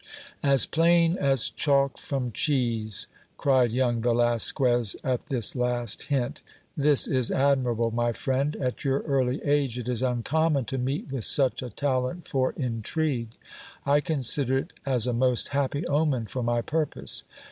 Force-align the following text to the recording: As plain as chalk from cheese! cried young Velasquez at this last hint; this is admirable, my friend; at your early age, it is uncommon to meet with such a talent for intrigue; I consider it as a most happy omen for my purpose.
As 0.41 0.65
plain 0.65 1.15
as 1.15 1.51
chalk 1.51 1.99
from 1.99 2.31
cheese! 2.31 3.05
cried 3.37 3.71
young 3.71 4.01
Velasquez 4.01 4.95
at 5.03 5.27
this 5.27 5.55
last 5.55 6.05
hint; 6.07 6.41
this 6.75 7.05
is 7.07 7.31
admirable, 7.31 7.91
my 7.91 8.11
friend; 8.11 8.55
at 8.55 8.83
your 8.83 9.01
early 9.01 9.45
age, 9.45 9.77
it 9.77 9.87
is 9.87 10.01
uncommon 10.01 10.65
to 10.65 10.79
meet 10.79 11.11
with 11.11 11.25
such 11.25 11.61
a 11.61 11.69
talent 11.69 12.27
for 12.27 12.53
intrigue; 12.57 13.35
I 13.85 13.99
consider 14.01 14.57
it 14.57 14.73
as 14.87 15.05
a 15.05 15.13
most 15.13 15.49
happy 15.49 15.85
omen 15.85 16.25
for 16.25 16.41
my 16.41 16.63
purpose. 16.63 17.23